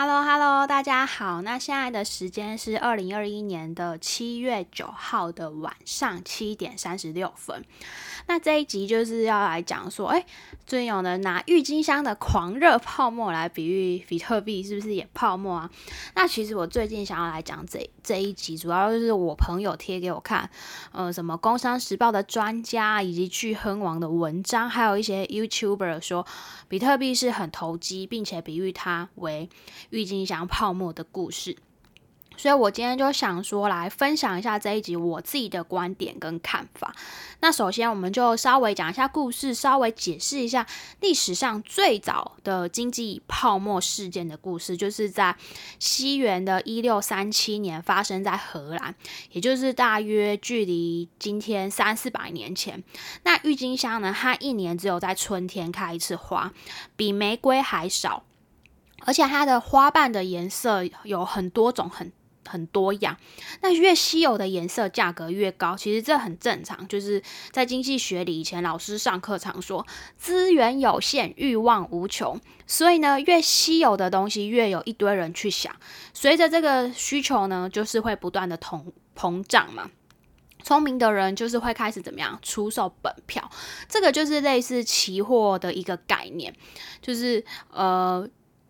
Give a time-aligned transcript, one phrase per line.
[0.00, 1.42] Hello，Hello，大家好。
[1.42, 7.64] 那现在的时间是二零二一年的七月九号的晚上七点三十六分。
[8.28, 10.24] 那这一集就是要来讲说，哎，
[10.64, 15.70] 最近有人拿郁金香的狂热泡沫来比喻比特币，是不是也泡沫啊？
[16.14, 20.48] 那其实我最近想要来讲这这一集，主要就是我朋友贴给我看，
[20.92, 26.24] 呃，什么《工商时报》的专家以及巨亨网的文章，还有一些 YouTuber 说
[26.68, 29.50] 比特币是很投机，并且比喻它为。
[29.90, 31.56] 郁金香泡沫的故事，
[32.36, 36.94] 所以我今天就想说来分享一下这一集我自己的观点跟看法。
[37.40, 40.66] 那首先，我们就稍微讲一下故事，稍微解释一下
[41.00, 45.36] 历史上最早的经济泡沫事件的故事，就是在
[45.78, 48.94] 西元的一六三七年发生在荷兰，
[49.30, 52.82] 也就是大约距离今天三四百年前。
[53.22, 56.52] 那郁金香呢，它一年只有在春天开一次花，
[56.96, 58.24] 比玫瑰还少。
[59.04, 62.12] 而且它的花瓣的颜色有很多种，很
[62.46, 63.16] 很多样。
[63.60, 66.88] 那越稀有的颜色价格越高，其实这很正常。
[66.88, 72.40] 就是在经济学里，以前老师上课常说，资源有限，欲望无穷。
[72.66, 75.74] 所以呢，越稀有的东西，越有一堆人去想。
[76.14, 78.82] 随着这个需求呢，就是会不断的膨
[79.14, 79.90] 膨胀嘛。
[80.62, 83.50] 聪明的人就是会开始怎么样出售本票，
[83.88, 86.54] 这个就是类似期货的一个概念，
[87.00, 88.28] 就是呃。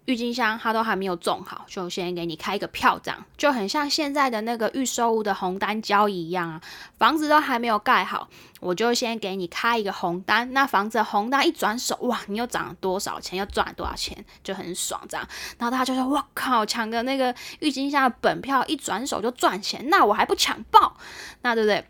[0.08, 6.58] 郁金香它都还没有种好，就先给你开一个票，这样就很像现在的那个预售屋的红单交易一样啊。
[6.96, 8.26] 房子都还没有盖好，
[8.60, 15.28] 我就先给你开一个红单，那房子红单一转手，哇，你又涨了多少钱，又赚了多少钱，就很爽这样。
[15.58, 20.96] 然后他就说：“我靠，抢个那个郁金香的本票，一转手就赚钱，那我还不抢爆？
[21.42, 21.84] 那对不对？”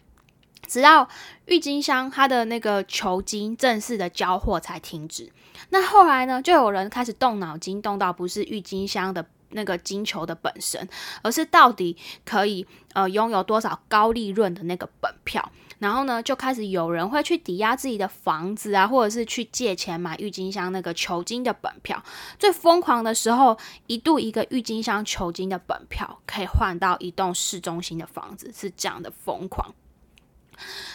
[0.69, 1.09] 直到
[1.47, 5.33] 郁金香它的那个球金正式的交货才停止。
[5.71, 10.89] 那后来呢，就有人开始动脑筋，动到不是郁金香的那个金球的本身，
[11.23, 15.51] 而是到底可以呃拥有多少高利润的那个本票。
[15.79, 22.03] 然后呢，就开始有人会去抵押自己的房子啊，或者是去借钱买郁金香那个球金的本票。
[22.37, 23.57] 最疯狂的时候，
[23.87, 29.73] 一度一个郁金香球金的本票可以换到一栋市中心的房子，是这样的疯狂。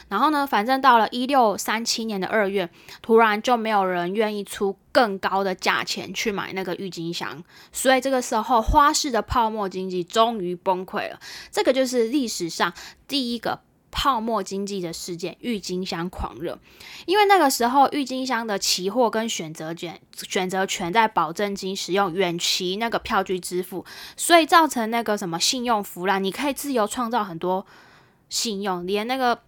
[0.10, 2.70] 然后呢，反正到了一六三七年的二月，
[3.02, 11.20] 突然就没有人愿意出更高的价钱去买那个郁金香，所以这个时候花式的泡沫经济终于崩溃了。
[11.52, 12.72] 这个就是历史上
[13.08, 16.60] 第一个泡沫经济的事件——郁金香狂热。
[17.06, 23.84] 因为那个时候郁金香的期货跟选择权选择权在保证金使用远期那个票据支付，
[24.16, 27.66] 所以造成那个什么信用腐烂，你可以自由创造很多
[28.30, 29.42] 信用，连那个。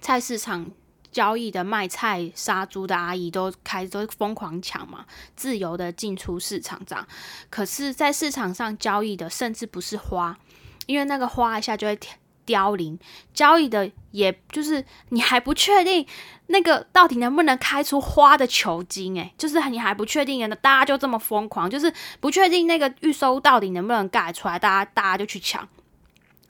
[0.00, 0.70] 菜市场
[1.10, 7.06] 交易的卖菜杀猪的阿姨都开都疯狂抢嘛，自由的进出市场这样。
[7.48, 10.38] 可是，在市场上交易的甚至不是花，
[10.86, 11.98] 因为那个花一下就会
[12.44, 12.98] 凋零。
[13.32, 16.06] 交易的也就是你还不确定
[16.48, 25.66] 那个到底能不能开出花的球金，诶，就是你还不确定，大家就这么疯狂，就是不确定那个预收到底能不能盖出来，大家大家就去抢。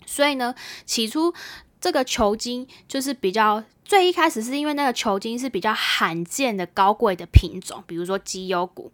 [0.05, 0.55] 所以呢，
[0.85, 1.33] 起初。
[1.81, 8.93] 这个球茎就是比较最一开始是因为那个球茎是比较罕见的高贵的品种，比如说绩优股。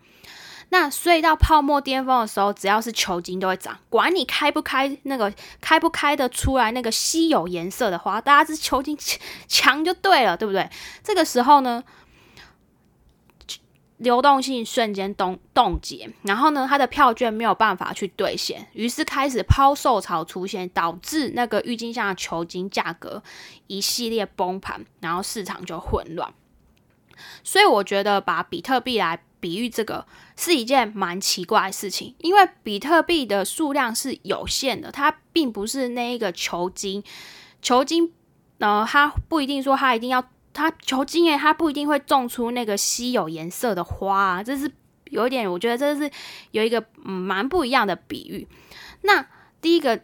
[0.70, 8.96] 那所以到泡沫巅峰的时候，只要是球茎都会涨，管你开不开那个开不开的出来那个稀有颜色的花，大家是球茎
[9.46, 10.68] 强就对了，对不对？
[11.02, 11.84] 这个时候呢？
[13.98, 23.22] 流动性瞬间冻冻结，然后呢，它的票券没有办法去兑现，于是开始抛售潮出现，导致那个郁金香的球金价格
[23.68, 26.34] 一系列崩盘，然后市场就混乱。
[27.44, 30.04] 所以我觉得把比特币来比喻这个
[30.36, 37.04] 是一件蛮奇怪的事情，因为比特币的数量是有限的，它并不是那一个球金，
[37.62, 38.12] 球金
[38.58, 40.28] 呃，它不一定说它一定要。
[40.54, 44.70] 它球金诶，它不一定会种出那个稀有颜色的花啊，这是
[45.10, 46.10] 有一点，我觉得这是
[46.52, 48.48] 有一个蛮不一样的比喻。
[49.02, 49.26] 那
[49.60, 50.00] 第一个，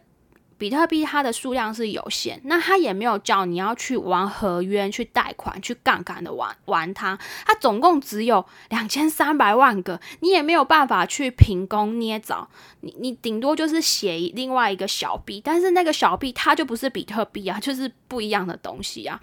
[0.57, 12.49] 比特币它的数量是有限，那它也没有叫你要去玩合约、去贷款、去杠杆的玩玩它，它总共只有两千三百万个，你也没有办法去凭空捏造，
[12.81, 19.19] 你你顶多就是写另外一个小币，但是那个小币它就不是比特币啊，就是不一样的东西啊，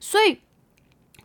[0.00, 0.38] 所以。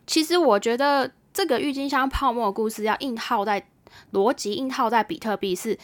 [0.05, 3.65] 其实我觉得这个郁金香泡沫故事要硬套在
[4.11, 5.77] 逻辑硬套在比特币是，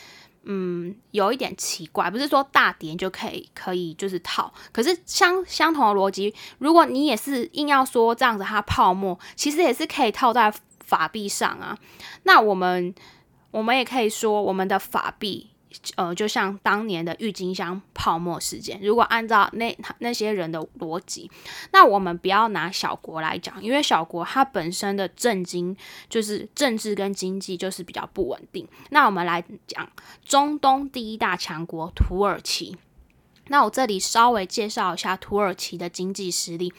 [0.44, 2.10] 嗯，有一点奇怪。
[2.10, 11.78] 不是说大跌就可以可以就是套，可是相相同的逻辑，如果你也是硬要说这样子它泡沫，其实也是可以套在法币上啊。
[12.24, 12.94] 那我们
[13.52, 15.52] 我们也可以说我们的法币
[15.96, 21.30] 呃，就像当年的郁金香泡沫事件，如果按照那那些人的逻辑，
[21.72, 25.78] 那我们不要拿小国来讲，因为小国它本身的政经
[26.10, 28.68] 就是政治跟经济就是比较不稳定。
[28.90, 29.88] 那我们来讲
[30.26, 32.76] 中东第一大强国土耳其。
[33.50, 36.74] 那我这里稍微介绍一下土耳其的经济实力。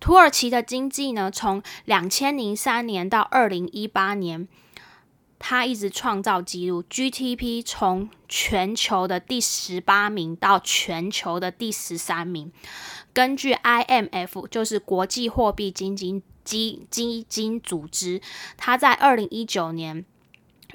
[0.00, 4.48] 土耳其的经济呢，从两千零三年到二零一八年。
[5.42, 12.52] 它一直创造纪录，GDP 从全球的第十八名到全球的第十三名。
[13.14, 18.20] 根据 IMF，就是国际货币基金基基金组织，
[18.58, 20.04] 它在二零一九年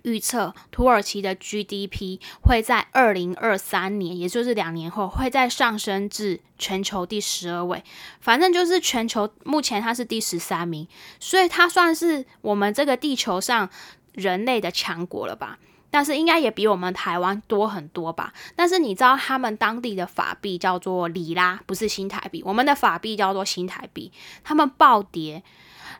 [0.01, 7.83] 预测土耳其的 GDP 会在二零二三年，也就是两年后，会再上升至全球第十二位。
[8.19, 10.87] 反正就是全球目前它是第十三名，
[11.19, 13.69] 所以它算是我们这个地球上。
[14.15, 15.59] 人类的强国了吧？
[15.91, 18.33] 但是应该也比我们台湾多很多吧？
[18.53, 22.43] 但是你知道他们当地的法币叫做里拉，不是新台币。
[22.45, 24.11] 我们的法币叫做新台币，
[24.43, 25.41] 他们暴跌，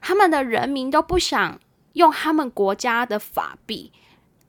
[0.02, 1.60] 他们的人民都不想
[1.94, 3.94] 用他们国家的法币，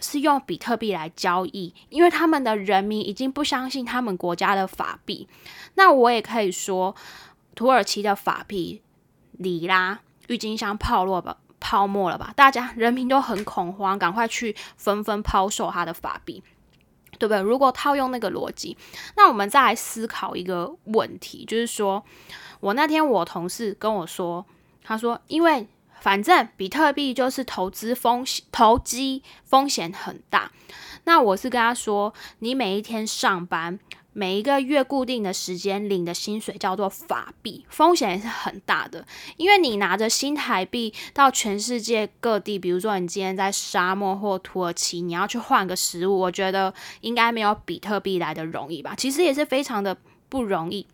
[0.01, 5.29] 是用比特币来交易，因为他们的人民已经不相信他们国家的法币。
[5.75, 6.97] 那我也可以说，
[7.55, 8.83] 土耳其的法币
[9.31, 11.37] 里拉郁金香泡落吧。
[11.61, 12.33] 泡沫了吧？
[12.37, 16.43] 大家人民都很恐慌，赶快去纷纷抛售他的法币，
[17.19, 17.41] 对不对？
[17.41, 18.77] 如果套用那个逻辑，
[19.17, 22.05] 那我们再来思考一个问题，就是说，
[22.61, 24.45] 我那天我同事跟我说，
[24.85, 25.67] 他说，因为
[26.01, 30.53] 反正比特币就是投资风险、投机风险很大，
[31.05, 33.79] 那我是跟他说，你每一天上班。
[34.19, 46.73] 每一个月固定的时间领的薪水叫做法币，风险也是很大的，因为你拿着新台币到全世界各地，比如说你今天在沙漠或土耳其，你要去换个食物，我觉得
[47.03, 48.95] 应该没有比特币来的容易吧？
[48.97, 49.95] 其实也是非常的
[50.31, 50.87] 不容易。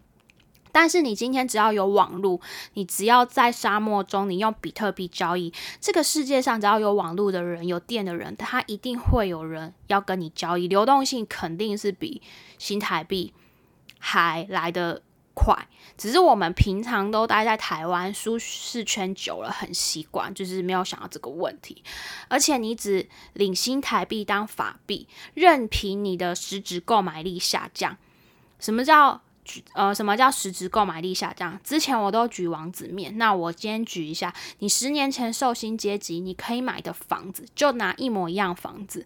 [0.72, 2.40] 但是你今天只要有网络，
[2.72, 12.22] 你只要在沙漠中，你用比特币交易，这个世界上只要有网络的人、有电的人，他一定会有人要跟你交易，流动性肯定是比
[12.58, 13.32] 新台币
[13.98, 15.02] 还来得
[15.34, 15.68] 快。
[15.98, 21.84] 只是我们平常都待在台湾舒适圈久了，很习惯，就是没有想到这个问题。
[22.28, 27.98] 而且你只领新台币当法币，任凭你的实质购买力下降。
[28.58, 29.20] 什么叫？
[29.72, 31.58] 呃，什么叫实质购买力下降？
[31.64, 39.04] 之前我都举王子面，那我今天举一下，你十年前寿星阶级你可以买的房子，就拿一模一样房子，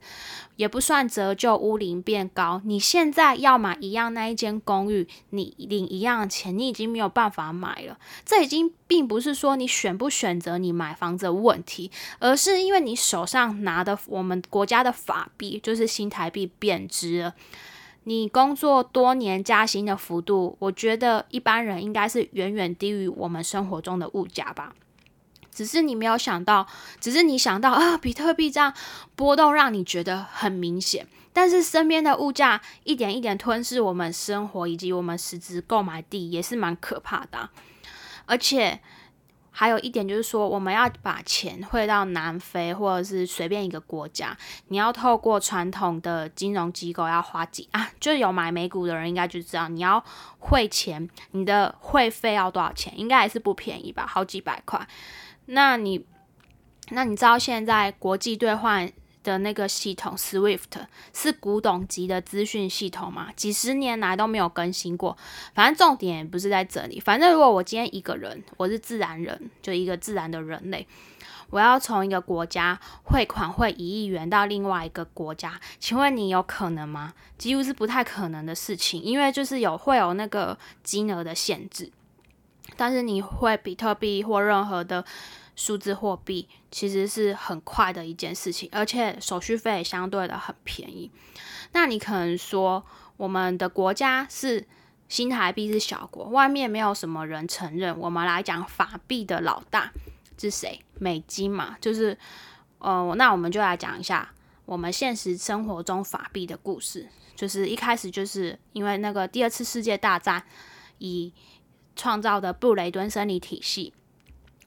[0.57, 7.99] 也不算折旧，屋龄变高，你现在要买一样那一间公寓，你领一样的钱，你已经没有办法买了。
[8.27, 17.35] 这已经并不是说你选不选择你买房子的问题，而是因为你手上拿的我们国家的法币，就是新台币贬值了。
[18.09, 24.73] 你工作多年加薪的幅度，我觉得一般人应该是远远低于我们生活中的物价吧。
[25.51, 26.69] 只是你没有想到，
[27.01, 28.73] 只是你想到啊，比特币这样
[29.17, 37.51] 波动让你觉得很明显，但是身边的物价一点一点吞噬我们生活以及我们实质购买地，也是蛮可怕的，
[38.27, 38.81] 而且。
[39.59, 44.37] 还有一点就是说，我们要把钱汇到南非或者是随便一个国家，
[44.69, 47.91] 你要透过传统的金融机构要花几啊？
[47.99, 50.05] 就有买美股的人应该就知道，你要
[50.39, 52.93] 汇钱，你的汇费要多少钱？
[52.99, 54.87] 应该还是不便宜吧，好几百块。
[55.47, 56.05] 那你，
[56.91, 58.93] 那你知道现在国际兑换？
[59.27, 63.33] 的那个系统 Swift 是古董级的资讯系统嘛？
[63.33, 65.19] 几十年来都没有更新过。
[65.53, 67.01] 反正重点不是在这里。
[67.01, 70.87] 反正如果我今天一个人，我是自然人，就一个自然的人类，
[71.51, 77.13] 我要从一个国家汇款汇一亿元到另外一个国家，请问你有可能吗？
[77.37, 81.91] 几乎是不太可能的事情，因为就是有会有那个金额的限制。
[82.77, 85.05] 但是你会比特币或任何的。
[85.57, 91.11] 数字货币其实是很快的一件事情，而且手续费相对的很便宜。
[91.73, 92.85] 那你可能说，
[93.17, 94.65] 我们的国家是
[95.09, 97.99] 新台币是小国，外面没有什么人承认。
[97.99, 99.93] 我们来讲法币的老大
[100.39, 100.81] 是谁？
[100.99, 102.17] 美金嘛，就是
[102.79, 104.33] 呃，那我们就来讲一下
[104.67, 107.09] 我们现实生活中法币的故事。
[107.35, 110.43] 就是一开始就是因为那个第二次世界大战
[110.99, 111.33] 以
[111.95, 113.93] 创造的布雷顿生理体系。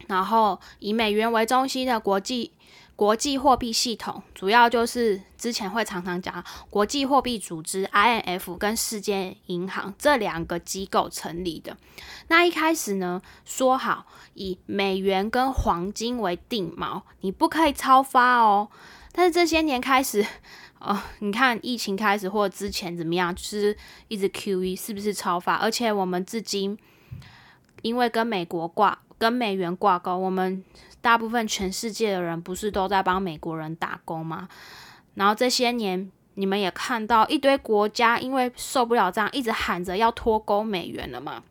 [0.08, 2.51] 然后以美元为中心的国际
[2.96, 11.77] 国际货币系统，主要就是之前会常常讲国际货币组织 （IMF） 跟世界银行这两个机构成立的。
[12.27, 18.68] 那一开始呢，说好以美元跟黄金为定锚，你不可以超发哦。
[19.13, 20.25] 但是这些年开始，
[20.79, 23.77] 哦，你看疫情开始或之前怎么样，就是
[24.10, 25.56] 一直 QE 是不是超发？
[25.56, 26.77] 而且我们至今
[27.82, 30.63] 因为跟美国挂、跟美元挂钩，我们
[31.01, 34.49] 大部分全世界的人不是都在帮美国人打工吗？
[35.13, 41.43] 然后这些年你们也看到一堆国家因为受不了这样，一直喊着要脱钩美元了嘛？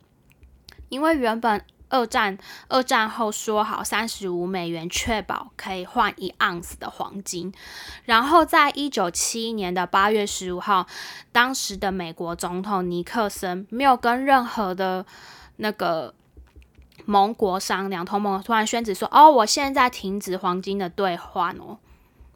[0.89, 1.63] 因为原本。
[1.91, 7.51] 二战二战后说好三十五美元确保可以换一盎司的黄金，
[8.05, 10.85] 然后在一九七一年的八月十五号，
[11.31, 15.03] 当时的美国总统尼克森没有跟任何的
[15.55, 16.13] 那个
[17.05, 21.77] 盟国商量，同盟突然宣旨说：“哦，我现在停止黄金的兑换哦，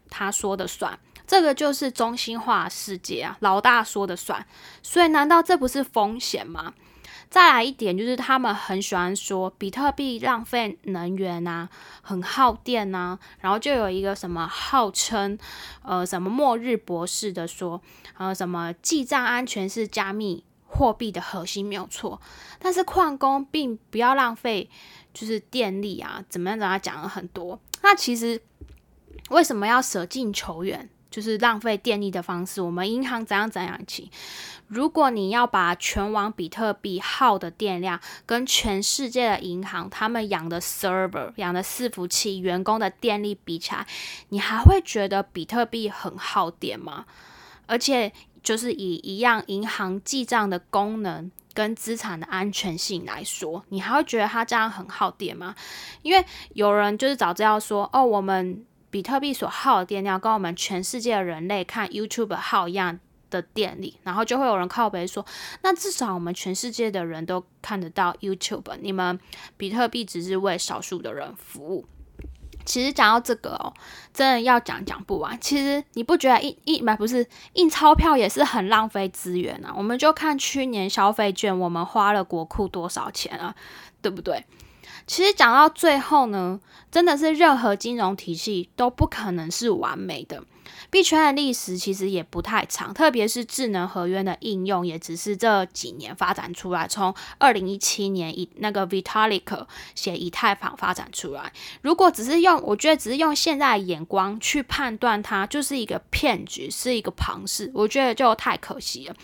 [0.09, 4.45] 他说的算，这个就是中心化世界啊，老大说的算，
[4.81, 6.73] 所以难道这不是风险吗？”
[7.29, 11.67] 再来一点，就是他们很喜欢说比特币浪费能源啊，
[12.03, 15.35] 很耗电啊，然后就有一个什么号称
[15.81, 17.81] 呃什么末日博士的说，
[18.19, 22.19] 呃什么记账安全是加密货币的核心没有错，
[22.59, 24.69] 但是矿工并不要浪费
[25.13, 26.59] 就是电力啊，怎么样？
[26.59, 28.41] 怎么样讲了很多，那其实
[29.29, 30.89] 为什么要舍近求远？
[31.11, 34.09] 就是浪费电力的方式，我们银行怎样怎样起？
[34.65, 43.85] 如果你要把全网比特币耗的电量跟全世界的银行他们养的 server、养的伺服器、员工的电力比起来，
[44.29, 47.05] 你还会觉得比特币很耗电吗？
[47.67, 48.11] 而且，
[48.43, 55.55] 就是以一样银行记账的功能跟资产的安全性来说，你还会觉得它这样很耗电吗？
[56.01, 56.23] 因为
[56.53, 58.65] 有人就是早知道说，哦，我们。
[58.93, 62.99] 比特币所耗的电量跟我们全世界人类看 YouTube 耗一样
[63.31, 65.25] 的电力，然后就会有人靠背说，
[65.63, 69.19] 那至少我们全世界的人都看得到 YouTube，你们
[69.57, 71.87] 比特币只是为少数的人服务。
[72.65, 73.73] 其实讲到这个哦，
[74.13, 75.37] 真的要讲讲不完。
[75.41, 79.73] 其实你不觉得印印买不是印钞票也是很浪费资源啊？
[79.75, 83.53] 我们就看去年消费券，我们花了国库多少钱啊，
[84.01, 84.45] 对不对？
[85.05, 90.43] 其实讲到最后呢，真的是任何金融体系都不可能是完美的。
[90.89, 96.87] 币圈的历史其实也不太长，特别是智能合约的应用，也只是这几年发展出来。
[96.87, 99.65] 从二零一七年以那个 Vitalik
[99.95, 101.51] 写以太坊发展出来。
[101.81, 109.15] 如果只是用，我觉得只是用现在的眼光去判断它，就是一个骗局，是一个庞氏，我觉得就太可惜了。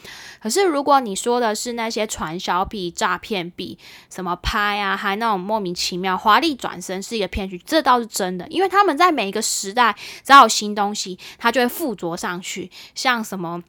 [0.42, 3.78] 可是如果你说的是那些传销币、诈骗币，
[4.10, 13.64] 什么拍啊，还那种莫名其妙华丽转身是一个骗局，这倒是真的，因为他们在每一个时代只要有新东西，它就会附着上去，像什么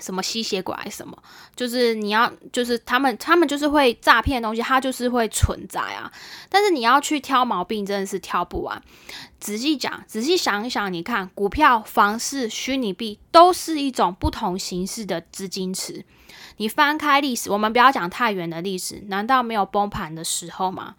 [0.00, 1.16] 什么吸血鬼什么，
[1.54, 6.12] 就是你要，就是他们，他们就是会诈骗的东西，它就是会存在啊。
[6.50, 8.82] 但是你要去挑毛病，真的是挑不完。
[9.40, 16.04] 仔细讲，仔细想一想，你看股票、房市、虚拟币都是一种不同形式的资金池。
[16.58, 20.96] 你翻开历史，我们不要讲太远的历史，难道没有崩盘的时候吗？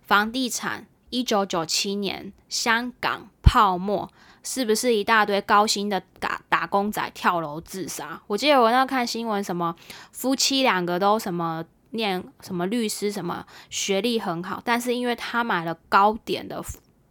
[0.00, 4.10] 房地产，一九九七年香港泡沫。
[4.42, 8.20] 是不是一大堆高薪的打打工仔跳楼自杀？
[8.26, 9.74] 我记得我那看新闻，什么
[10.10, 16.64] 夫妻两个都什么念什么律师，什么学历很好，但是因为他买了高点的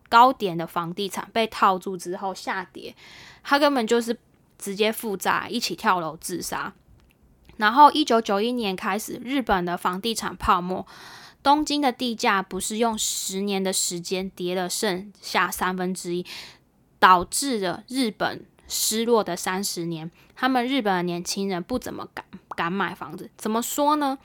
[0.09, 2.95] 高点的房地产，被套住之后下跌，
[3.43, 4.17] 他根本就是
[4.57, 6.73] 直接负债，一起跳楼自杀。
[7.57, 10.85] 然后一九九一年开始，日本的房地产泡沫，
[11.43, 16.25] 东京的地价不是用十年的时间跌了剩下三分之一。
[17.01, 22.23] 导致了日本失落的三十年，他们日本的年轻人不怎么敢
[22.55, 23.31] 敢买房子。
[23.35, 24.19] 怎么说呢？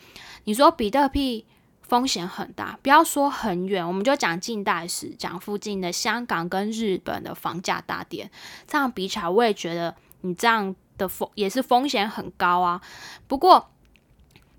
[0.44, 1.46] 你说比特币
[1.80, 8.30] 风险很大，不要说很远，我们就讲近代史，讲附近的香港跟日本的房价大跌，
[8.66, 12.82] 这样比起来，我也觉得你这样的风也是风险很高啊。
[13.26, 13.70] 不过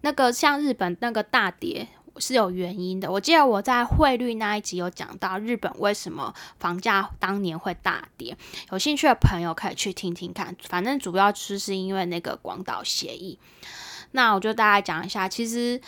[0.01, 1.87] 那个像日本那个大跌。
[2.19, 3.11] 是有原因的。
[3.11, 8.37] 我记得我在汇率那一集有讲到日本为什么房价当年会大跌，
[8.71, 10.55] 有兴趣的朋友可以去听听看。
[10.67, 13.39] 反正主要就是因为那个广岛协议。
[14.11, 15.81] 那我就大概讲一下，其实。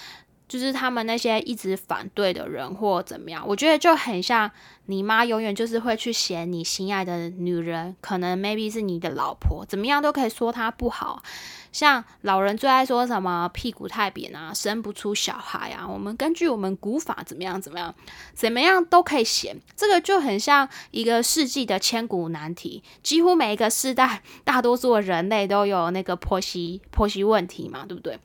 [0.49, 4.49] 就是他们那些一直反对的人或怎么样，我觉得就很像
[4.87, 11.23] 你妈永远就是会去嫌你心爱的女人，可能 maybe 是你的老婆，怎么样都可以说她不好。
[11.71, 15.87] 像老人最爱说什么屁股太扁啊，生不出小孩啊。
[15.87, 17.93] 我们根据我们古法怎么样怎么样，
[18.33, 19.55] 怎么样都可以嫌。
[19.75, 28.19] 这个就很像一个世纪的千古难题，几乎每一个世代， 大多数的人类都有那个婆媳婆媳问题嘛，对不对？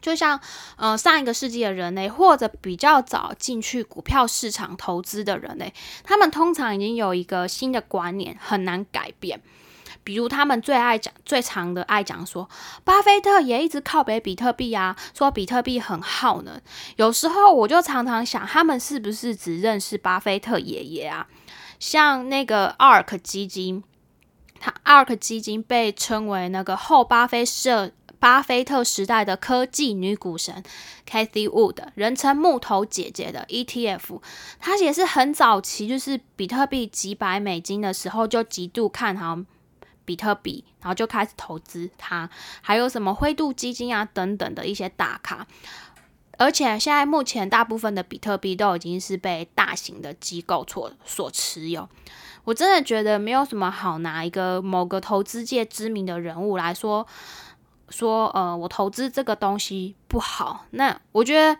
[0.00, 0.40] 就像，
[0.76, 5.74] 呃，上一个世纪的人类，或者比较早进去股票市场投资的人类，
[6.04, 9.40] 他们通常已经有一个新的观念，很难改变。
[10.04, 12.48] 比如，他们最爱讲、最长的爱讲说，
[12.84, 16.58] 巴菲特也一直靠北比特币啊，说比特币很耗能。
[16.96, 21.26] 有时候我就常常想，他们是不是只认识巴菲特爷爷啊？
[21.78, 23.84] 像那个 ARK 基金，
[24.58, 27.90] 它 ARK 基金被称为那个后巴菲社。
[28.20, 30.62] 巴菲特时代的科技女股神
[31.08, 34.20] Cathy Wood，人称木头姐姐的 ETF，
[34.58, 39.38] 她也是很早期，就是比特币几百美金的时候就极度看好
[40.04, 42.28] 比特币，然后就开始投资它。
[42.60, 45.46] 还有什么灰度基金啊等等的一些大咖，
[46.38, 51.88] 而且现在目前大部分的比特币都已经是被大型的机构所所持有。
[52.44, 57.06] 我真的觉得没有什么好拿一个某个投资界知名的人物来说。
[57.90, 61.58] 说呃，我投资这个东西不好，那我觉得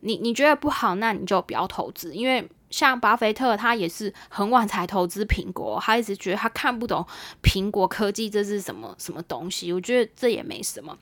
[0.00, 2.14] 你你觉得不好，那你就不要投资。
[2.14, 7.06] 因为像巴菲特，他也是很晚才投资苹果，他一直觉得他看不懂
[7.42, 9.72] 苹果科技这是什么什么东西。
[9.72, 10.96] 我觉得这也没什么，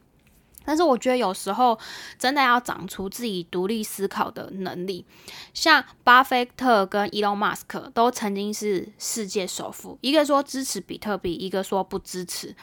[0.64, 1.78] 但是我觉得有时候
[2.18, 5.04] 真的要长出自己独立思考的能力。
[5.52, 12.54] 像巴菲特跟伊隆马斯克都曾经是世界首富，一个说支持比特币，一个说不支持。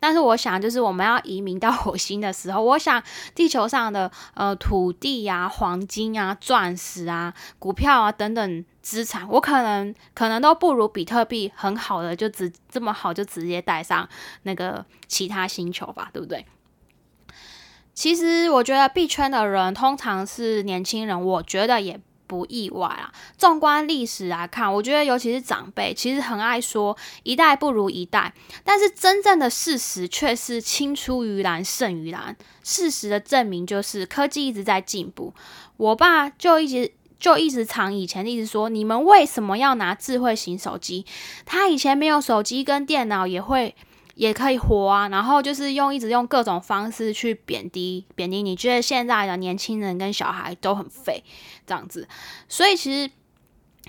[0.00, 3.02] 但是我想，就是我们要移民到火星的时候，我想
[3.34, 14.08] 地球上的呃土地呀、黄金啊、钻石啊、股票啊等等资产，我可能可能都不如比特币很好的，就直这么好就直接带上
[14.42, 16.46] 那个其他星球吧，对不对？
[17.94, 22.00] 其实我觉得币圈的人通常是年轻人，我觉得也。
[22.28, 23.10] 不意外啊！
[23.36, 28.32] 纵观历史来看，我觉得尤其是长辈，其实很爱说一代不如一代，
[28.62, 32.36] 但是真正的事实却是青出于蓝胜于蓝。
[32.62, 35.32] 事实的证明就是科技一直在进步。
[35.78, 41.06] 我爸就一直就一直常以前一直说，你们为什么要拿智慧型手机？
[41.46, 43.74] 他以前没有手机跟电脑也会。
[44.18, 51.22] 也可以活啊，然后就是用一直用各种方式去贬低贬低，你觉得现在的年轻人跟小孩都很废
[51.64, 52.06] 这样子，
[52.48, 53.10] 所以其实。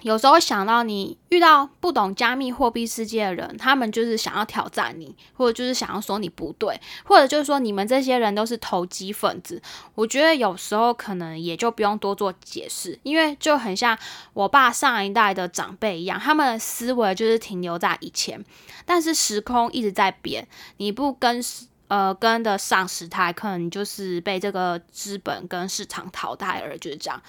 [0.02, 9.62] 有时候想到你遇到不懂加密货币世界的人，他们就是想要挑战你，或者就是想要说你不对，或者就是说你们这些人都是投机分子。
[9.96, 13.98] 我觉得有时候可能也就不用多做解释，因为就很像
[14.34, 18.44] 我爸上一代的长辈一样，他们的思维就是停留在以前，
[18.86, 21.44] 但是时空一直在变，你不跟
[21.88, 27.22] 呃跟得上时态，可能就是被这个资本跟市场淘汰而就是这样。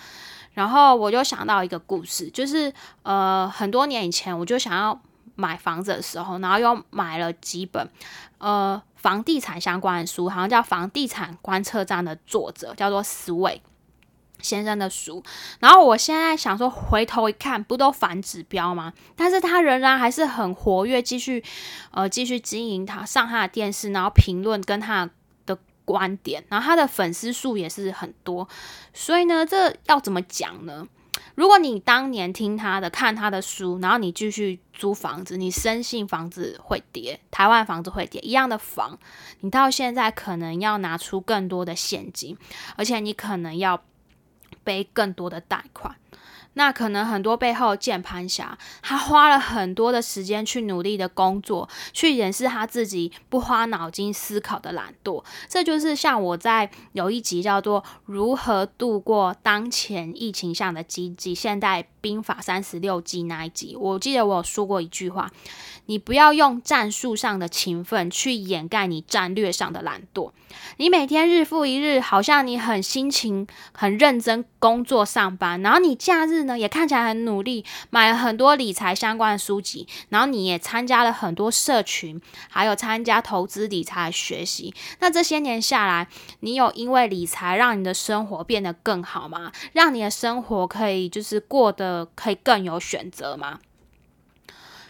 [0.61, 2.71] 然后我就想到一个故事，就是
[3.03, 5.01] 呃很多年以前，我就想要
[5.35, 7.89] 买房子的时候，然后又买了几本
[8.37, 13.63] 呃房地产相关的书，好像叫《房地产观测站》的作者叫做思维
[14.43, 15.25] 先生的书。
[15.61, 18.93] 然后我现在想说，回头一看，不都反指标吗？
[19.17, 21.43] 但是他仍然还是很活跃，继续
[21.93, 25.09] 呃继续经营他上他的电视，然后评论跟他。
[25.91, 28.49] 观点，然后他的粉丝数也是很多，
[28.95, 30.87] 所以呢，这要怎么讲呢？
[31.35, 38.99] 如果你当年听他的、看他的书，然后你继续租房子，你深信房子会跌，台湾房子会跌，一样的房，
[39.41, 42.37] 你到现在可能要拿出更多的现金，
[42.77, 43.83] 而且你可能要
[44.63, 45.97] 背更多的贷款。
[46.55, 55.25] 那可能很多背后键盘侠，他花了很多的时间去努力的工作，去掩饰他自己不花脑筋思考的懒惰。
[55.49, 65.31] 这就是像我在有一集叫做《如何度过当前疫情下的积极：现代兵法三十六计》那一集，我记得我有说过一句话。
[65.87, 70.31] 你不要用战术上的勤奋去掩盖你战略上的懒惰。
[70.77, 84.73] 你每天日复一日，好像你很辛勤、很认真工作上班，然后你假日呢也看起来很努力，买了很多理财相关的书籍，然后你也参加了很多社群，还有参加投资理财学习。
[85.01, 86.07] 那这些年下来，
[86.41, 89.51] 你有因为理财让你的生活变得更好吗？
[89.73, 93.59] 让你的生活可以就是过得呃可以更有选择吗？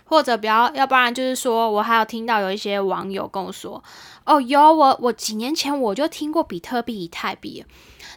[0.04, 3.82] 或者不要，要不然就是说，我还有听到有一些网友跟我说，
[4.24, 7.64] 哦，有我，我几年前我就听过比特币、以太币，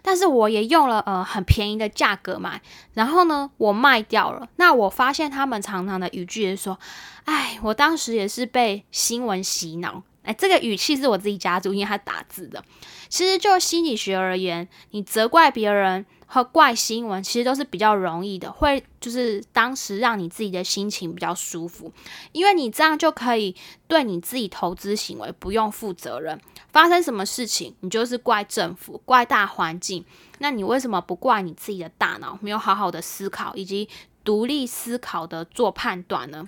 [0.02, 2.62] 但是我也用了呃很便宜的价格买，
[2.94, 4.50] 然后呢，我卖掉了。
[4.56, 6.80] 那我发现他们常常的语句是说，
[7.26, 10.02] 哎，我当时也是被新闻洗脑。
[10.24, 12.64] 哎，这个语气是我自己加注，因为他打字的。
[13.10, 21.94] 其实就心理学而言，你责怪别人和怪新闻，其实都是比较容易的，会就是当时让你自己的心情比较舒服，
[22.32, 23.56] 因为你这样就可以
[23.88, 26.42] 对你自己投资行为不用负责任。
[26.72, 30.04] 发生什么事情，你就是怪政府、怪大环境，
[30.40, 33.88] 那你为什么不怪你自己的大脑没有好好的思考，以及
[34.24, 36.48] 独立思考的做判断呢？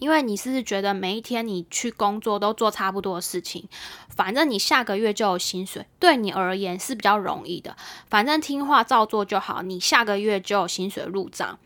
[0.00, 3.68] 因为你是不是觉得每一天你去工作都做差不多的事情，
[4.08, 7.76] 反正你下个月就有薪水，对你而言是比较容易的。
[8.08, 11.58] 反正听话照做就好，你下个月就有薪水入账。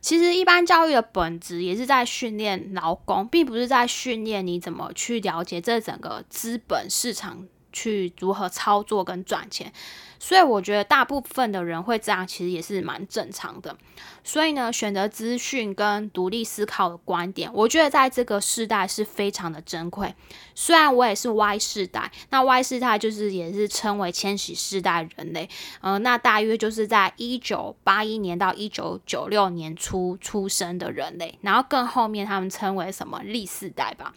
[0.00, 7.46] 其实一般教育的本质也是在训练劳工，并不是在训练你怎么去了解这整个资本市场。
[7.72, 9.72] 去如何操作跟赚钱，
[10.18, 13.76] 所以我觉得大部分的人会这样，其实也是蛮正常的。
[14.22, 20.14] 所以呢，选择资讯跟独立思考的观点，我觉得在这个世代是非常的珍贵。
[20.54, 25.48] 虽然我也是 Y 世代，那 Y 世代就是也是称为千禧世代人类，
[25.80, 34.14] 嗯，那大约就是在一九八一年到一九九六年初出生的人类，然后更后面他们称为什么 Z 世代吧。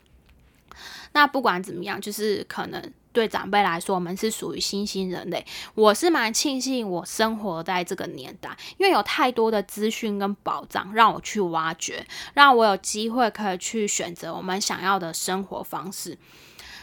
[1.13, 2.91] 那不管怎么样，就是可能。
[3.13, 5.45] 对长辈来说，我们是属于新兴人类。
[5.75, 16.17] 我是蛮庆幸我生活在这个年代，因为有太多的资讯跟保障让我去挖掘，让我有机会可以去选择我们想要的生活方式。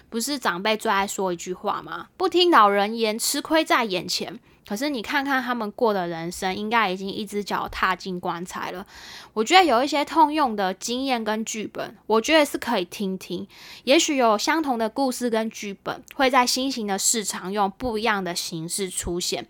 [0.08, 2.08] 不是长辈最爱说一句话吗？
[2.16, 4.40] 不听老人言，吃亏在眼前。
[4.70, 8.86] 可是你看看他们过的人生，应该已经一只脚踏进棺材了。
[9.32, 13.44] 我觉得有一些通用的经验跟剧本，我觉得是可以听听。
[13.82, 19.44] 也许有相同的故事跟剧本，会在新型的市场用不一样的形式出现。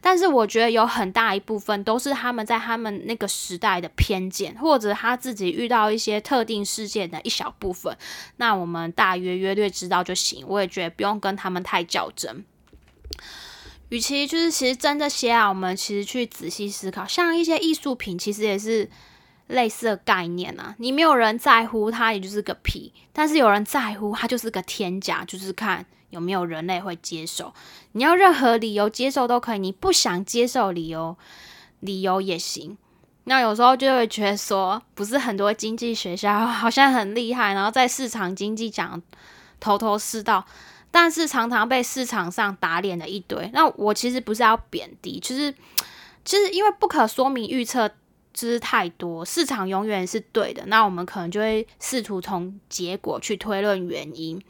[0.00, 7.94] 但是我觉得有很大一部分都是他们在他们那个时代的偏见，或者他自己遇到一些特定事件的一小部分。
[8.36, 10.46] 那我们大约约略知道就行。
[10.48, 12.46] 我也觉得不用跟他们太较真。
[13.92, 18.88] 与其就是其实真这些啊，我们其实去仔细思考，像一些艺术品，其实也是
[19.48, 20.74] 类似的概念啊。
[20.78, 25.22] 你没有人在乎它，也就是个屁；但是有人在乎它，就是个天价。
[25.26, 27.52] 就是看有没有人类会接受。
[27.92, 31.14] 你要任何理由接受都可以，你不想接受理由，
[31.80, 32.78] 理由也行。
[33.24, 39.02] 那有时候就会觉得说，不是很多经济学校好像很厉害，然后在市场经济讲
[39.60, 40.46] 头头是道。
[40.92, 45.52] 但是常常被市场上打脸的一堆，那我其实不是要贬低，其实
[46.24, 47.90] 其实因为不可说明预测
[48.32, 54.40] 之太多，市场永远是对的，那我们可能就会试图从结果去推论原因，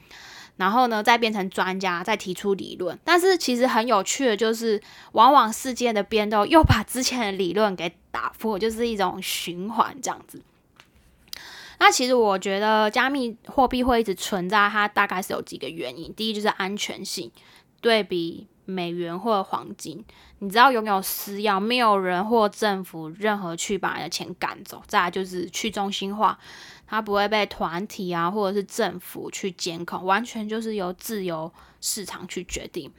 [0.57, 10.43] 然后呢再变成专家再提出理论，但是其实很有趣的就是，往往事件的变动又把之前的理论给打破，就是一种循环这样子。
[11.85, 16.15] 那其实我觉得加密货币会一直存在，它大概是有几个原因。
[16.15, 17.29] 第一就是安全性，
[17.81, 20.05] 对比美元或者黄金，
[20.39, 24.81] 你只要拥有私钥，没有人或政府任何去把你的钱赶走。
[24.87, 26.39] 再来就是去中心化，
[26.87, 32.93] 它不会被团体啊或者是政府去监控，完全就是由自由市场去决定。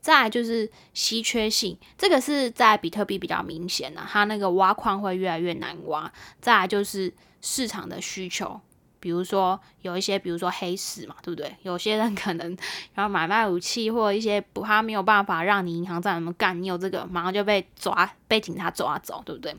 [0.00, 6.12] 再来就是稀缺性，这个是在比特币比较明显的，它那个挖矿会越来越难挖。
[6.40, 7.14] 再来就是。
[7.48, 8.60] 市场的需求，
[8.98, 11.56] 比如说有一些，比如说黑市嘛，对不对？
[11.62, 12.56] 有些人可能
[12.96, 19.54] 要买卖武器，或者一些不，他没有办法让你银行在那么干，你有这个马上就被抓，被警察抓走，对不对？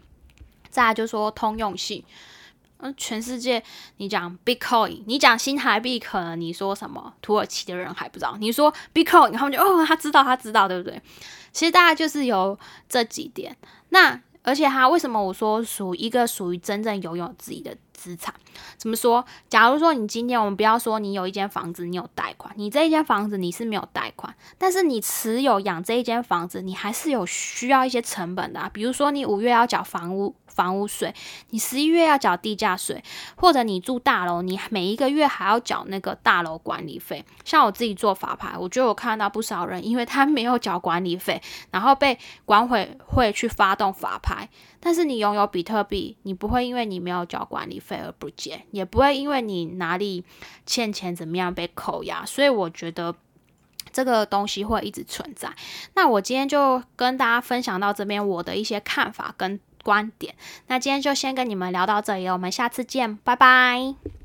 [0.70, 2.04] 再来就说通用性，
[2.80, 3.64] 嗯，全世界
[3.96, 11.02] 你讲 Bitcoin，你讲新台币，可能你说什么土耳其的人还不知道，你说 Bitcoin，他们就哦，他知道，他知道，对不对？
[11.54, 13.56] 其实大概就是有这几点，
[13.90, 14.22] 那。
[14.48, 18.34] 而且哈为什么我说属一个属于真正拥有自己的资产？
[18.78, 19.26] 怎么说？
[19.50, 30.34] 假如说你今天我们不要说你有一间房子，你有贷款，你这一间房子你是没有贷款，但是你持有养这一间房子，你还是有需要一些成本的，比如说你五月要缴房屋。
[30.58, 31.14] 房屋税，
[31.52, 33.04] 你十一月要缴地价税，
[33.36, 37.24] 或者你住大楼，你每一个月还要缴那个大楼管理费。
[37.46, 41.40] 像我自己做法牌，我觉得我看到不少人，因为他没有缴管理费，
[41.70, 44.50] 然后被管委会去发动法牌。
[44.80, 50.26] 但是你拥有比特币，你不会因为你没有缴管理费而不见，也不会因为你哪里
[50.66, 52.26] 欠钱怎么样被扣押。
[52.26, 53.14] 所以我觉得
[53.92, 55.54] 这个东西会一直存在。
[55.94, 59.60] 那我今天就跟大家分享到这边我的一些看法跟。
[59.88, 60.36] 观点，
[60.68, 64.18] 那今天就先跟你们聊到这里，我们下次见，拜拜。